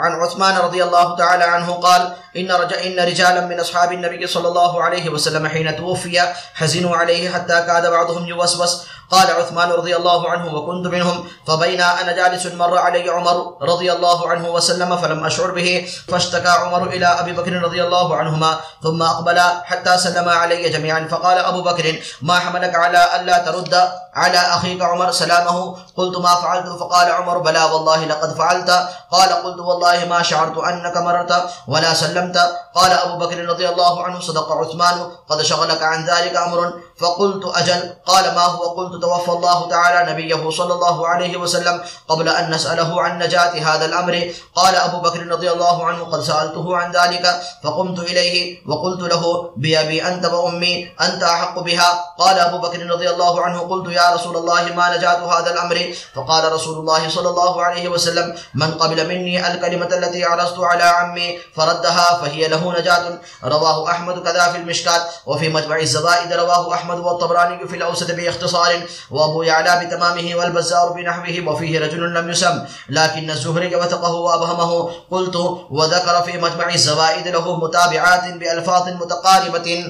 عن 0.00 0.12
عثمان 0.12 0.56
رضي 0.56 0.84
الله 0.84 1.16
تعالى 1.16 1.44
عنه 1.44 1.72
قال 1.72 2.12
إن, 2.36 2.52
رج... 2.52 2.72
إن 2.72 2.98
رجالا 3.00 3.46
من 3.46 3.60
أصحاب 3.60 3.92
النبي 3.92 4.26
صلى 4.26 4.48
الله 4.48 4.82
عليه 4.82 5.08
وسلم 5.08 5.46
حين 5.48 5.76
توفي 5.76 6.22
حزنوا 6.54 6.96
عليه 6.96 7.30
حتى 7.30 7.56
كاد 7.66 7.90
بعضهم 7.90 8.26
يوسوس 8.26 8.86
قال 9.10 9.30
عثمان 9.30 9.70
رضي 9.70 9.96
الله 9.96 10.30
عنه 10.30 10.54
وكنت 10.54 10.86
منهم 10.86 11.28
فبين 11.46 11.80
أنا 11.80 12.12
جالس 12.12 12.46
مر 12.46 12.78
علي 12.78 13.10
عمر 13.10 13.56
رضي 13.62 13.92
الله 13.92 14.28
عنه 14.28 14.48
وسلم 14.48 14.96
فلم 14.96 15.24
أشعر 15.26 15.50
به 15.50 15.88
فاشتكى 16.08 16.48
عمر 16.48 16.82
إلى 16.86 17.06
أبي 17.06 17.32
بكر 17.32 17.52
رضي 17.52 17.84
الله 17.84 18.16
عنهما 18.16 18.60
ثم 18.82 19.02
أقبل 19.02 19.40
حتى 19.64 19.98
سلم 19.98 20.28
علي 20.28 20.68
جميعا 20.68 21.08
فقال 21.10 21.38
أبو 21.38 21.62
بكر 21.62 22.02
ما 22.22 22.38
حملك 22.38 22.74
على 22.74 23.20
ألا 23.20 23.38
ترد 23.38 23.74
على 24.14 24.38
أخيك 24.38 24.82
عمر 24.82 25.10
سلامه؟ 25.10 25.76
قلت 25.96 26.18
ما 26.18 26.34
فعلت. 26.34 26.66
فقال 26.66 27.12
عمر 27.12 27.38
بلا 27.38 27.64
والله 27.64 28.04
لقد 28.04 28.34
فعلت. 28.34 28.70
قال 29.10 29.28
قلت 29.28 29.58
والله 29.58 30.04
ما 30.04 30.22
شعرت 30.22 30.58
أنك 30.58 30.96
مررت 30.96 31.32
ولا 31.68 31.94
سلمت. 31.94 32.36
قال 32.74 32.92
أبو 32.92 33.18
بكر 33.18 33.38
رضي 33.46 33.68
الله 33.68 34.04
عنه 34.04 34.20
صدق 34.20 34.52
عثمان 34.52 35.10
قد 35.28 35.42
شغلك 35.42 35.82
عن 35.82 36.06
ذلك 36.06 36.36
أمر. 36.36 36.72
فقلت 37.00 37.44
أجل. 37.56 37.94
قال 38.06 38.34
ما 38.34 38.44
هو؟ 38.44 38.62
قلت 38.78 39.02
توفى 39.02 39.30
الله 39.30 39.68
تعالى 39.68 40.12
نبيه 40.12 40.50
صلى 40.50 40.74
الله 40.74 41.08
عليه 41.08 41.36
وسلم 41.36 41.80
قبل 42.08 42.28
أن 42.28 42.50
نسأله 42.50 43.02
عن 43.02 43.18
نجاة 43.18 43.52
هذا 43.68 43.84
الأمر. 43.84 44.32
قال 44.54 44.74
أبو 44.76 45.00
بكر 45.00 45.26
رضي 45.26 45.50
الله 45.50 45.86
عنه 45.86 46.04
قد 46.04 46.20
سألته 46.22 46.76
عن 46.76 46.92
ذلك 46.92 47.42
فقمت 47.64 47.98
إليه 47.98 48.58
وقلت 48.68 49.12
له 49.12 49.50
بأبي 49.56 50.06
أنت 50.08 50.24
وأمي 50.24 50.92
أنت 51.00 51.22
أحق 51.22 51.58
بها. 51.58 52.04
قال 52.18 52.38
أبو 52.38 52.58
بكر 52.58 52.86
رضي 52.86 53.10
الله 53.10 53.42
عنه 53.42 53.60
قلت 53.60 53.92
يا 53.92 54.14
رسول 54.14 54.36
الله 54.36 54.62
ما 54.76 54.96
نجاة 54.96 55.20
هذا 55.38 55.50
الأمر؟ 55.52 55.94
فقال 56.14 56.52
رسول 56.52 56.78
الله 56.78 57.08
صلى 57.08 57.28
الله 57.28 57.62
عليه 57.62 57.88
وسلم 57.88 58.34
من 58.54 58.70
قبل 58.74 59.08
مني 59.08 59.46
الكلمة 59.52 59.86
التي 59.86 60.24
عرضت 60.24 60.58
على 60.60 60.84
عمي 60.84 61.38
فردها 61.56 62.18
فهي 62.22 62.48
له 62.48 62.62
نجاة. 62.78 63.18
رواه 63.44 63.90
أحمد 63.90 64.22
كذا 64.24 64.52
في 64.52 64.58
المشكات 64.58 65.02
وفي 65.26 65.48
مجمع 65.48 65.76
الزبائد 65.76 66.32
رواه 66.32 66.74
أحمد 66.74 66.89
احمد 66.90 67.04
والطبراني 67.04 67.68
في 67.68 67.76
الأوسط 67.76 68.10
باختصار، 68.10 68.72
وأبو 69.10 69.42
يعلى 69.42 69.80
بتمامه 69.80 70.38
والبزار 70.38 70.92
بنحوه، 70.92 71.52
وفيه 71.52 71.80
رجل 71.80 72.14
لم 72.14 72.30
يسم، 72.30 72.58
لكن 72.90 73.30
الزهري 73.30 73.74
وثقه 73.74 74.12
وأبهمه، 74.12 74.90
قلت، 75.10 75.36
وذكر 75.70 76.22
في 76.22 76.38
مجمع 76.38 76.72
الزوائد 76.72 77.26
له 77.26 77.56
متابعات 77.58 78.24
بألفاظ 78.40 78.82
متقاربة. 79.00 79.80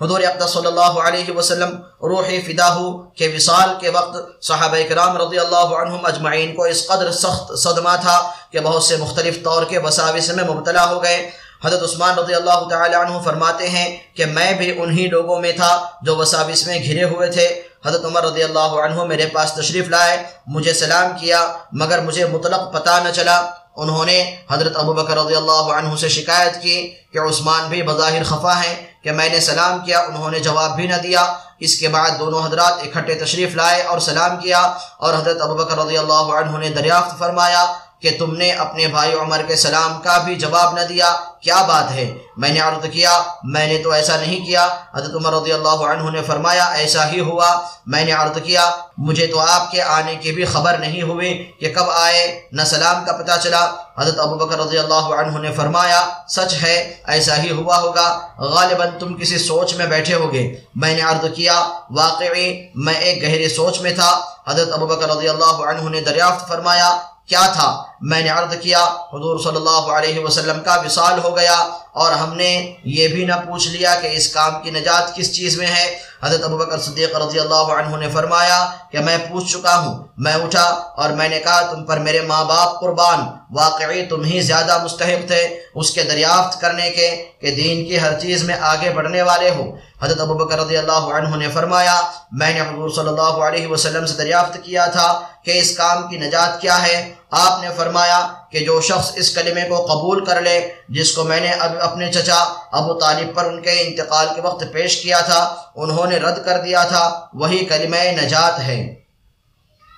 حضور 0.00 0.20
اقدس 0.20 0.50
صلی 0.50 0.66
اللہ 0.66 0.80
علیہ 0.80 1.36
وسلم 1.36 1.70
روحی 2.02 2.40
فداہو 2.40 3.02
کے 3.02 3.32
وصال 3.36 3.68
کے 3.80 3.90
وقت، 3.90 4.44
صحابہ 4.44 4.88
کرام 4.88 5.16
رضی 5.16 5.38
اللہ 5.38 5.56
عنہم 5.56 6.06
اجمعین 6.06 6.54
کو 6.54 6.62
اس 6.62 6.86
قدر 6.86 7.12
سخت 7.12 7.58
صدمہ 7.58 7.96
تھا 8.00 8.30
کہ 8.52 8.60
بہت 8.60 8.82
سے 8.82 8.96
مختلف 8.96 9.44
طور 9.44 9.62
کے 9.62 9.78
وساوس 9.78 10.28
میں 10.28 10.44
مبتلا 10.44 10.90
ہو 10.90 11.02
گئے۔ 11.02 11.30
حضرت 11.64 11.82
عثمان 11.82 12.18
رضی 12.18 12.34
اللہ 12.34 12.68
تعالی 12.70 12.94
عنہ 12.94 13.18
فرماتے 13.24 13.68
ہیں 13.68 13.96
کہ 14.14 14.26
میں 14.26 14.52
بھی 14.52 14.82
انہی 14.82 15.06
لوگوں 15.06 15.40
میں 15.40 15.52
تھا 15.52 15.86
جو 16.02 16.16
وساوس 16.16 16.66
میں 16.66 16.78
گھرے 16.84 17.04
ہوئے 17.04 17.30
تھے۔ 17.30 17.62
حضرت 17.86 18.04
عمر 18.04 18.24
رضی 18.24 18.42
اللہ 18.42 18.72
عنہ 18.84 19.04
میرے 19.04 19.26
پاس 19.26 19.52
تشریف 19.52 19.88
لائے، 19.88 20.22
مجھے 20.46 20.72
سلام 20.72 21.18
کیا، 21.18 21.52
مگر 21.72 22.00
مجھے 22.00 22.26
مطلق 22.26 22.72
پتہ 22.72 23.00
نہ 23.04 23.12
چلا۔ 23.12 23.50
انہوں 23.76 24.04
نے 24.06 24.36
حضرت 24.50 24.76
ابو 24.76 24.92
بکر 24.92 25.16
رضی 25.16 25.34
اللہ 25.34 25.72
عنہ 25.78 25.96
سے 25.96 26.08
شکایت 26.08 26.62
کی 26.62 26.94
کہ 27.12 27.18
عثمان 27.18 27.68
بھی 27.68 27.82
بظاہر 27.82 28.24
خفا 28.24 28.62
ہیں 28.64 28.74
کہ 29.02 29.12
میں 29.12 29.28
نے 29.28 29.40
سلام 29.40 29.84
کیا، 29.84 30.00
انہوں 30.00 30.30
نے 30.30 30.40
جواب 30.40 30.76
بھی 30.76 30.86
نہ 30.86 30.96
دیا۔ 31.02 31.32
اس 31.58 31.78
کے 31.80 31.88
بعد 31.88 32.10
دونوں 32.18 32.46
حضرات 32.46 32.72
اکٹھے 32.72 33.14
تشریف 33.14 33.54
لائے 33.54 33.82
اور 33.82 33.98
سلام 33.98 34.36
کیا 34.36 34.60
اور 34.98 35.14
حضرت 35.14 35.40
ابوبکر 35.40 35.78
رضی 35.78 35.98
اللہ 35.98 36.32
عنہ 36.38 36.58
نے 36.58 36.68
دریافت 36.68 37.18
فرمایا۔ 37.18 37.72
کہ 38.00 38.16
تم 38.18 38.36
نے 38.36 38.52
اپنے 38.52 38.86
بھائی 38.86 39.14
عمر 39.14 39.42
کے 39.42 39.56
سلام 39.56 40.00
کا 40.02 40.18
بھی 40.18 40.34
جواب 40.34 40.74
نہ 40.74 40.80
دیا۔ 40.80 41.16
کیا 41.40 41.62
بات 41.62 41.90
ہے؟ 41.90 42.14
میں 42.36 42.48
نے 42.48 42.60
عرض 42.60 42.86
کیا، 42.92 43.22
میں 43.44 43.66
نے 43.66 43.82
تو 43.82 43.90
ایسا 43.90 44.16
نہیں 44.16 44.46
کیا۔ 44.46 44.68
حضرت 44.94 45.14
عمر 45.14 45.32
رضی 45.32 45.52
اللہ 45.52 45.68
عنہ 45.68 46.10
نے 46.10 46.22
فرمایا، 46.22 46.64
ایسا 46.64 47.10
ہی 47.10 47.20
ہوا۔ 47.20 47.60
میں 47.86 48.04
نے 48.04 48.12
عرض 48.12 48.38
کیا، 48.42 48.70
مجھے 48.98 49.26
تو 49.26 49.40
آپ 49.40 49.70
کے 49.70 49.82
آنے 49.82 50.14
کی 50.14 50.32
بھی 50.32 50.44
خبر 50.44 50.78
نہیں 50.78 51.02
ہوئی 51.02 51.50
کہ 51.60 51.74
کب 51.74 51.90
آئے، 51.90 52.48
نہ 52.52 52.62
سلام 52.62 53.04
کا 53.04 53.12
پتہ 53.12 53.32
چلا۔ 53.42 53.72
حضرت 53.98 54.18
ابو 54.18 54.34
بکر 54.34 54.58
رضی 54.58 54.78
اللہ 54.78 54.94
عنہ 54.94 55.38
نے 55.38 55.52
فرمایا، 55.52 56.08
سچ 56.28 56.54
ہے، 56.62 56.94
ایسا 57.06 57.42
ہی 57.42 57.50
ہوا 57.50 57.78
ہوگا۔ 57.78 58.20
غالباً 58.38 58.88
تم 58.98 59.16
کسی 59.16 59.38
سوچ 59.38 59.74
میں 59.74 59.86
بیٹھے 59.86 60.14
ہوگے۔ 60.14 60.56
میں 60.74 60.94
نے 60.96 61.02
عرض 61.02 61.26
کیا، 61.34 61.68
واقعی 61.90 62.66
میں 62.74 62.94
ایک 62.94 63.22
گہری 63.22 63.48
سوچ 63.48 63.80
میں 63.80 63.94
تھا۔ 63.94 64.20
حضرت 64.46 64.72
ابو 64.72 64.86
بکر 64.86 65.16
رضی 65.16 65.28
اللہ 65.28 65.44
عنہ 65.44 65.88
نے 65.88 66.00
دریافت 66.00 66.48
فرمایا 66.48 66.96
کیا 67.26 67.46
تھا؟ 67.52 67.84
میں 68.00 68.22
نے 68.22 68.28
عرض 68.28 68.54
کیا، 68.62 68.84
حضور 69.12 69.38
صلی 69.38 69.56
اللہ 69.56 69.92
علیہ 69.92 70.18
وسلم 70.18 70.60
کا 70.64 70.82
وصال 70.84 71.18
ہو 71.24 71.36
گیا 71.36 71.56
اور 71.92 72.12
ہم 72.12 72.34
نے 72.34 72.74
یہ 72.84 73.08
بھی 73.08 73.24
نہ 73.24 73.32
پوچھ 73.32 73.68
لیا 73.68 73.94
کہ 74.02 74.06
اس 74.06 74.32
کام 74.32 74.62
کی 74.62 74.70
نجات 74.70 75.16
کس 75.16 75.34
چیز 75.34 75.58
میں 75.58 75.66
ہے؟ 75.66 75.98
حضرت 76.26 76.44
ابوبکر 76.44 76.78
صدیق 76.78 77.16
رضی 77.16 77.38
اللہ 77.38 77.72
عنہ 77.72 77.96
نے 77.96 78.08
فرمایا 78.12 78.58
کہ 78.92 78.98
میں 78.98 79.16
پوچھ 79.28 79.46
چکا 79.52 79.76
ہوں، 79.78 79.94
میں 80.18 80.34
اٹھا 80.34 80.64
اور 80.96 81.10
میں 81.10 81.28
نے 81.28 81.38
کہا، 81.40 81.60
تم 81.72 81.84
پر 81.84 81.98
میرے 81.98 82.20
ماں 82.20 82.44
باپ 82.44 82.80
قربان، 82.80 83.20
واقعی 83.50 84.04
تم 84.06 84.24
ہی 84.24 84.40
زیادہ 84.40 84.82
مستحق 84.84 85.26
تھے 85.26 85.42
اس 85.74 85.90
کے 85.90 86.02
دریافت 86.02 86.60
کرنے 86.60 86.90
کے 86.90 87.08
کہ 87.40 87.50
دین 87.56 87.84
کی 87.86 88.00
ہر 88.00 88.18
چیز 88.20 88.42
میں 88.44 88.56
آگے 88.60 88.90
بڑھنے 88.90 89.22
والے 89.22 89.50
ہو۔ 89.50 89.70
حضرت 90.02 90.20
ابوبکر 90.20 90.58
رضی 90.58 90.76
اللہ 90.76 91.04
عنہ 91.16 91.36
نے 91.36 91.48
فرمایا، 91.54 92.00
میں 92.32 92.52
نے 92.54 92.60
حضور 92.60 92.88
صلی 92.96 93.08
اللہ 93.08 93.36
علیہ 93.46 93.66
وسلم 93.66 94.06
سے 94.06 94.16
دریافت 94.16 94.58
کیا 94.64 94.86
تھا 94.86 95.08
کہ 95.44 95.58
اس 95.60 95.76
کام 95.76 96.08
کی 96.08 96.16
نجات 96.18 96.60
کیا 96.60 96.82
ہے 96.86 96.96
آپ 97.30 97.62
نے 97.62 97.68
فرمایا 97.76 98.32
کہ 98.50 98.58
جو 98.58 98.80
شخص 98.80 99.12
اس 99.14 99.34
کلمے 99.34 99.62
کو 99.68 99.86
قبول 99.86 100.24
کر 100.24 100.40
لے، 100.40 100.72
جس 100.88 101.12
کو 101.12 101.24
میں 101.24 101.40
نے 101.40 101.50
اب 101.50 101.70
اپنے 101.80 102.12
چچا 102.12 102.54
ابو 102.72 102.94
طالب 102.94 103.34
پر 103.34 103.44
ان 103.44 103.62
کے 103.62 103.70
انتقال 103.70 104.26
کے 104.34 104.40
وقت 104.40 104.64
پیش 104.72 105.02
کیا 105.02 105.20
تھا، 105.20 105.56
انہوں 105.76 106.06
نے 106.06 106.16
رد 106.16 106.44
کر 106.44 106.58
دیا 106.58 106.84
تھا، 106.84 107.26
وہی 107.34 107.64
کلمہ 107.64 107.96
نجات 107.96 108.58
ہے۔ 108.58 108.94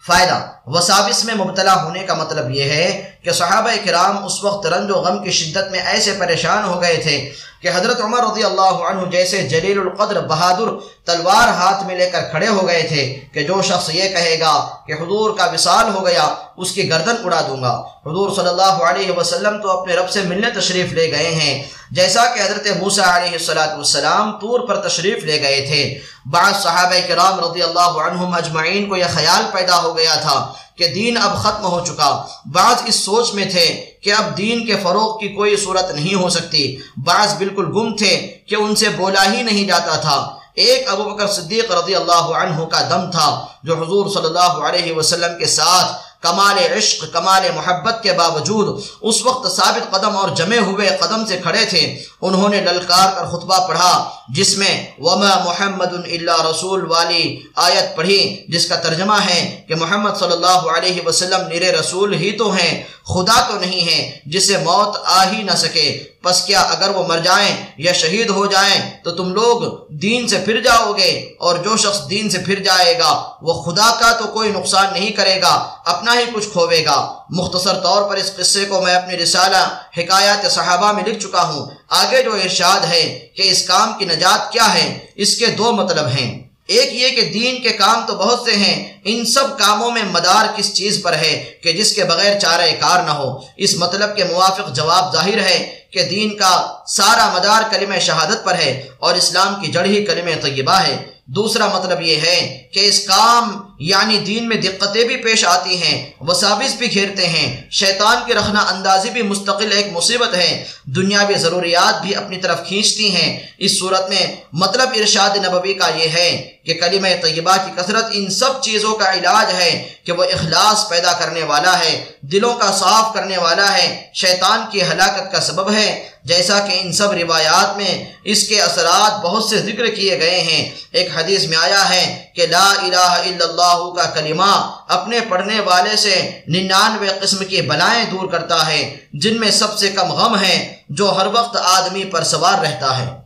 فائدہ 0.07 0.47
وسابس 0.75 1.25
میں 1.25 1.35
مبتلا 1.35 1.75
ہونے 1.83 2.03
کا 2.03 2.15
مطلب 2.15 2.51
یہ 2.51 2.71
ہے 2.71 2.89
کہ 3.25 3.31
صحابہ 3.31 3.71
کرام 3.85 4.25
اس 4.25 4.45
وقت 4.45 4.67
رنج 4.67 4.91
و 4.91 4.95
غم 4.95 5.23
کی 5.23 5.31
شدت 5.31 5.71
میں 5.71 5.81
ایسے 5.81 6.13
پریشان 6.19 6.65
ہو 6.65 6.83
گئے 6.83 6.97
تھے 6.97 7.33
کہ 7.63 7.69
حضرت 7.75 8.01
عمر 8.01 8.33
رضی 8.33 8.45
اللہ 8.45 8.85
عنہ 8.89 9.11
جیسے 9.11 9.43
جلیل 9.49 9.79
القدر 9.79 10.21
بہادر 10.21 10.69
تلوار 11.05 11.49
ہاتھ 11.49 11.85
میں 11.85 11.97
لے 11.97 12.11
کر 12.11 12.21
کھڑے 12.31 12.49
ہو 12.49 12.67
گئے 12.67 12.83
تھے 12.83 13.21
کہ 13.33 13.43
جو 13.43 13.63
شخص 13.63 13.91
یہ 13.95 14.09
کہے 14.09 14.41
گا 14.41 14.69
کہ 14.87 14.93
حضور 14.93 15.37
کا 15.39 15.45
وصال 15.55 15.95
ہو 15.95 16.07
گیا، 16.07 16.35
اس 16.57 16.73
کی 16.73 16.91
گردن 16.91 17.17
اڑا 17.25 17.41
دوں 17.49 17.63
گا۔ 17.63 17.75
حضور 18.07 18.31
صلی 18.37 18.49
اللہ 18.49 18.85
علیہ 18.91 19.13
وسلم 19.13 19.63
تو 19.63 19.71
اپنے 19.71 19.95
رب 19.95 20.11
سے 20.11 20.23
ملنے 20.23 20.51
تشریف 20.51 20.93
لے 20.93 21.11
گئے 21.11 21.31
ہیں۔ 21.35 21.63
جیسا 21.91 22.25
کہ 22.27 22.41
حضرت 22.41 22.67
موسیٰ 22.81 23.09
علیہ 23.09 23.37
السلام 23.53 24.33
طور 24.33 24.69
پر 24.69 24.89
تشریف 24.89 25.25
لے 25.25 25.41
گئے 25.43 25.61
تھے۔ 25.67 25.83
بعض 26.31 26.63
صحابہ 26.63 27.01
کرام 27.09 27.41
رضی 27.41 27.63
اللہ 27.63 28.01
عنہم 28.07 28.35
اجمعین 28.35 28.89
کو 28.89 28.97
یہ 28.97 29.05
خیال 29.15 29.45
پیدا 29.53 29.83
ہو 29.83 29.97
گیا 29.97 30.15
تھا 30.15 30.53
کہ 30.79 30.89
دین 30.89 31.17
اب 31.17 31.37
ختم 31.37 31.65
ہو 31.65 31.85
چکا۔ 31.85 32.27
بعض 32.53 32.83
اس 32.87 32.95
سوچ 32.95 33.35
میں 33.35 33.45
تھے 33.45 33.85
کہ 34.03 34.13
اب 34.13 34.37
دین 34.37 34.67
کے 34.67 34.77
فروغ 34.83 35.19
کی 35.19 35.29
کوئی 35.29 35.57
صورت 35.57 35.91
نہیں 35.91 36.15
ہو 36.15 36.29
سکتی۔ 36.29 36.77
بعض 37.05 37.35
بالکل 37.39 37.67
گم 37.67 37.97
تھے 37.97 38.39
کہ 38.49 38.55
ان 38.55 38.75
سے 38.75 38.89
بولا 38.89 39.33
ہی 39.33 39.43
نہیں 39.43 39.67
جاتا 39.67 39.97
تھا۔ 39.97 40.35
ایک 40.55 40.89
ابو 40.89 41.03
بکر 41.03 41.27
صدیق 41.27 41.73
رضی 41.73 41.95
اللہ 41.95 42.27
عنہ 42.43 42.65
کا 42.65 42.81
دم 42.91 43.11
تھا 43.11 43.47
جو 43.63 43.75
حضور 43.75 44.11
صلی 44.11 44.27
اللہ 44.27 44.55
علیہ 44.69 44.93
وسلم 44.97 45.39
کے 45.39 45.47
ساتھ 45.47 46.08
کمال 46.21 46.59
عشق، 46.77 47.05
کمال 47.13 47.43
محبت 47.55 48.03
کے 48.03 48.13
باوجود 48.13 48.81
اس 49.01 49.27
وقت 49.27 49.57
ثابت 49.57 49.91
قدم 49.91 50.17
اور 50.17 50.29
جمے 50.29 50.59
ہوئے 50.59 50.89
قدم 51.01 51.27
سے 51.27 51.37
کھڑے 51.37 51.65
تھے۔ 51.65 52.03
انہوں 52.23 52.49
نے 52.49 52.61
للکار 52.61 53.09
کر 53.17 53.27
خطبہ 53.27 53.69
پڑھا، 53.69 54.11
جس 54.29 54.59
میں 54.59 54.87
وما 54.99 55.35
محمد 55.45 55.93
اللہ 55.95 56.47
رسول 56.51 56.91
والی 56.91 57.43
آیت 57.57 57.97
پڑھی، 57.97 58.45
جس 58.49 58.69
کا 58.69 58.77
ترجمہ 58.77 59.17
ہے 59.31 59.65
کہ 59.69 59.75
محمد 59.75 60.19
صلی 60.19 60.33
اللہ 60.33 60.61
علیہ 60.77 61.01
وسلم 61.07 61.49
نیر 61.49 61.79
رسول 61.79 62.15
ہی 62.15 62.33
تو 62.33 62.53
ہیں۔ 62.53 62.85
خدا 63.09 63.41
تو 63.49 63.59
نہیں 63.59 63.87
ہے 63.89 64.19
جسے 64.27 64.57
موت 64.57 64.97
آ 65.05 65.33
ہی 65.33 65.43
نہ 65.43 65.57
سکے۔ 65.57 66.05
پس 66.23 66.43
کیا 66.43 66.61
اگر 66.61 66.89
وہ 66.89 67.07
مر 67.07 67.19
جائیں 67.19 67.57
یا 67.79 67.93
شہید 67.93 68.31
ہو 68.31 68.47
جائیں 68.47 68.91
تو 69.05 69.11
تم 69.11 69.33
لوگ 69.33 69.87
دین 69.89 70.29
سے 70.29 70.39
پھر 70.39 70.61
جاؤ 70.61 70.93
گے 70.93 71.35
اور 71.39 71.57
جو 71.57 71.77
شخص 71.77 72.11
دین 72.11 72.31
سے 72.31 72.39
پھر 72.39 72.59
جائے 72.59 72.99
گا 72.99 73.31
وہ 73.43 73.63
خدا 73.63 73.97
کا 74.01 74.13
تو 74.13 74.27
کوئی 74.27 74.53
نقصان 74.53 74.87
نہیں 74.93 75.11
کرے 75.11 75.43
گا، 75.43 75.71
اپنا 75.85 76.15
ہی 76.15 76.25
کچھ 76.35 76.49
کھوے 76.53 76.85
گا۔ 76.85 77.19
مختصر 77.31 77.75
طور 77.75 78.11
پر 78.11 78.17
اس 78.17 78.37
قصے 78.37 78.65
کو 78.65 78.83
میں 78.83 78.95
اپنی 78.95 79.17
رسالہ 79.17 79.79
حکایات 79.99 80.53
صحابہ 80.53 80.93
میں 80.93 81.05
لکھ 81.05 81.23
چکا 81.25 81.43
ہوں۔ 81.43 81.67
آگے 81.89 82.23
جو 82.23 82.35
ارشاد 82.35 82.81
ہے 82.81 83.29
کہ 83.37 83.43
اس 83.43 83.67
کام 83.67 83.93
کی 83.99 84.05
نجات 84.05 84.53
کیا 84.53 84.75
ہے، 84.75 85.07
اس 85.15 85.37
کے 85.37 85.47
دو 85.47 85.73
مطلب 85.73 86.07
ہیں۔ 86.07 86.48
ایک 86.69 86.95
یہ 86.95 87.09
کہ 87.09 87.23
دین 87.23 87.63
کے 87.63 87.69
کام 87.69 88.07
تو 88.07 88.15
بہت 88.15 88.43
سے 88.45 88.57
ہیں، 88.57 88.93
ان 89.05 89.25
سب 89.25 89.59
کاموں 89.59 89.91
میں 89.91 90.03
مدار 90.03 90.47
کس 90.57 90.75
چیز 90.75 91.03
پر 91.03 91.13
ہے 91.13 91.53
کہ 91.63 91.73
جس 91.73 91.93
کے 91.93 92.05
بغیر 92.05 92.39
چارہ 92.39 92.67
کار 92.81 93.03
نہ 93.03 93.11
ہو؟ 93.11 93.41
اس 93.57 93.77
مطلب 93.77 94.17
کے 94.17 94.25
موافق 94.25 94.77
جواب 94.77 95.13
ظاہر 95.13 95.39
ہے 95.39 95.75
کہ 95.91 96.03
دین 96.03 96.37
کا 96.37 96.75
سارا 96.87 97.33
مدار 97.35 97.63
کلمہ 97.71 97.99
شہادت 97.99 98.45
پر 98.45 98.55
ہے 98.55 98.89
اور 98.99 99.15
اسلام 99.15 99.55
کی 99.61 99.73
جڑ 99.73 99.85
ہی 99.85 100.05
کلمہ 100.05 100.41
طیبہ 100.43 100.73
ہے۔ 100.73 100.97
دوسرا 101.27 101.67
مطلب 101.67 102.03
یہ 102.03 102.17
ہے 102.17 102.69
کہ 102.73 102.81
اس 102.81 103.07
کام 103.07 103.63
یعنی 103.79 104.19
دین 104.19 104.49
میں 104.49 104.57
دقتیں 104.57 105.05
بھی 105.05 105.17
پیش 105.17 105.45
آتی 105.45 105.83
ہیں، 105.83 106.11
وساوس 106.21 106.75
بھی 106.75 106.95
گھیرتے 106.95 107.27
ہیں۔ 107.27 107.71
شیطان 107.71 108.17
کی 108.27 108.35
رکھنا 108.35 108.61
اندازی 108.61 109.11
بھی 109.11 109.23
مستقل 109.23 109.73
ایک 109.73 109.87
مصیبت 109.93 110.35
ہے۔ 110.35 110.65
دنیاوی 110.85 111.35
ضروریات 111.35 112.03
بھی 112.03 112.15
اپنی 112.15 112.37
طرف 112.37 112.67
کھینچتی 112.69 113.17
ہیں۔ 113.17 113.41
اس 113.59 113.79
صورت 113.79 114.09
میں 114.09 114.27
مطلب 114.53 114.89
ارشاد 114.97 115.37
نبوی 115.37 115.75
کا 115.75 115.89
یہ 115.89 116.09
ہے 116.09 116.58
کہ 116.65 116.75
کلمہ 116.75 117.09
طیبہ 117.23 117.57
کی 117.57 117.71
کثرت 117.77 118.05
ان 118.13 118.31
سب 118.31 118.63
چیزوں 118.63 118.97
کا 118.97 119.13
علاج 119.13 119.55
ہے 119.55 119.89
کہ 120.05 120.13
وہ 120.13 120.25
اخلاص 120.25 120.89
پیدا 120.89 121.13
کرنے 121.13 121.43
والا 121.43 121.79
ہے، 121.79 122.05
دلوں 122.21 122.55
کا 122.55 122.73
صاف 122.73 123.15
کرنے 123.15 123.39
والا 123.39 123.73
ہے، 123.73 124.07
شیطان 124.15 124.65
کی 124.73 124.83
ہلاکت 124.83 125.33
کا 125.33 125.41
سبب 125.41 125.73
ہے۔ 125.73 126.09
جیسا 126.25 126.61
کہ 126.61 126.79
ان 126.81 126.93
سب 126.93 127.13
روایات 127.13 127.77
میں 127.77 128.05
اس 128.25 128.49
کے 128.49 128.61
اثرات 128.61 129.21
بہت 129.21 129.45
سے 129.45 129.59
ذکر 129.59 129.87
کیے 129.87 130.21
گئے 130.21 130.41
ہیں۔ 130.41 130.71
ایک 130.93 131.09
حدیث 131.17 131.45
میں 131.45 131.59
آیا 131.59 131.89
ہے 131.91 132.25
کہ 132.35 132.47
لا 132.47 132.71
الہ 132.71 132.97
الا 132.97 133.45
اللہ 133.45 134.03
کا 134.03 134.11
کلمہ 134.11 134.77
اپنے 134.89 135.21
پڑھنے 135.29 135.61
والے 135.61 135.97
سے 135.97 136.41
ننانوے 136.49 137.09
قسم 137.21 137.45
کی 137.45 137.63
بلائیں 137.63 138.05
دور 138.05 138.29
کرتا 138.29 138.67
ہے، 138.67 138.97
جن 139.13 139.41
میں 139.41 139.51
سب 139.51 139.79
سے 139.79 139.89
کم 139.89 140.13
غم 140.13 140.39
ہے 140.39 140.75
جو 140.89 141.13
ہر 141.13 141.27
وقت 141.27 141.57
آدمی 141.63 142.05
پر 142.05 142.25
سوار 142.25 142.59
رہتا 142.63 142.99
ہے۔ 142.99 143.18